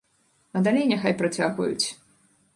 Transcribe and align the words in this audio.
А 0.59 0.63
далей 0.67 0.87
няхай 0.93 1.15
працягваюць. 1.21 1.87